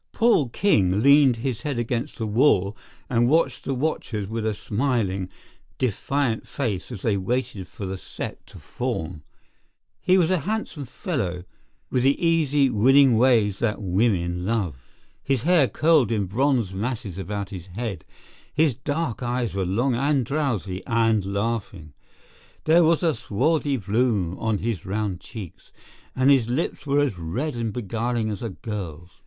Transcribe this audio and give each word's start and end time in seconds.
Paul 0.13 0.49
King 0.49 1.03
leaned 1.03 1.35
his 1.35 1.61
head 1.61 1.77
against 1.77 2.17
the 2.17 2.25
wall 2.25 2.75
and 3.07 3.29
watched 3.29 3.63
the 3.65 3.75
watchers 3.75 4.27
with 4.27 4.47
a 4.47 4.55
smiling, 4.55 5.29
defiant 5.77 6.47
face 6.47 6.91
as 6.91 7.03
they 7.03 7.17
waited 7.17 7.67
for 7.67 7.85
the 7.85 7.99
set 7.99 8.43
to 8.47 8.57
form. 8.57 9.21
He 10.01 10.17
was 10.17 10.31
a 10.31 10.39
handsome 10.39 10.85
fellow, 10.85 11.43
with 11.91 12.01
the 12.01 12.17
easy, 12.19 12.67
winning 12.67 13.15
ways 13.15 13.59
that 13.59 13.79
women 13.79 14.43
love. 14.43 14.75
His 15.21 15.43
hair 15.43 15.67
curled 15.67 16.11
in 16.11 16.25
bronze 16.25 16.73
masses 16.73 17.19
about 17.19 17.49
his 17.51 17.67
head; 17.67 18.03
his 18.51 18.73
dark 18.73 19.21
eyes 19.21 19.53
were 19.53 19.67
long 19.67 19.93
and 19.93 20.25
drowsy 20.25 20.83
and 20.87 21.23
laughing; 21.31 21.93
there 22.63 22.83
was 22.83 23.03
a 23.03 23.13
swarthy 23.13 23.77
bloom 23.77 24.35
on 24.39 24.57
his 24.57 24.83
round 24.83 25.19
cheeks; 25.19 25.71
and 26.15 26.31
his 26.31 26.49
lips 26.49 26.87
were 26.87 27.01
as 27.01 27.19
red 27.19 27.55
and 27.55 27.71
beguiling 27.71 28.31
as 28.31 28.41
a 28.41 28.49
girl's. 28.49 29.19